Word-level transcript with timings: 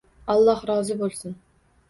Alloh 0.35 0.63
rozi 0.69 0.97
bo‘lsin. 1.03 1.37